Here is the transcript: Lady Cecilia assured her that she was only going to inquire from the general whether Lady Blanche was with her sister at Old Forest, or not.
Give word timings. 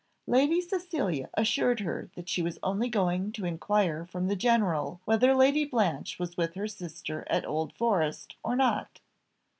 Lady 0.25 0.59
Cecilia 0.61 1.29
assured 1.35 1.81
her 1.81 2.09
that 2.15 2.27
she 2.27 2.41
was 2.41 2.57
only 2.63 2.89
going 2.89 3.31
to 3.33 3.45
inquire 3.45 4.03
from 4.03 4.25
the 4.25 4.35
general 4.35 4.99
whether 5.05 5.35
Lady 5.35 5.63
Blanche 5.63 6.17
was 6.17 6.35
with 6.35 6.55
her 6.55 6.67
sister 6.67 7.23
at 7.29 7.45
Old 7.45 7.71
Forest, 7.73 8.35
or 8.41 8.55
not. 8.55 8.99